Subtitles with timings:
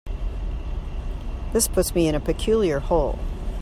[1.53, 3.19] This puts me in a peculiar hole.